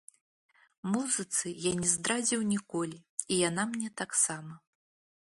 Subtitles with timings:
[0.93, 2.97] Музыцы я не здрадзіў ніколі,
[3.31, 4.53] і яна мне таксама.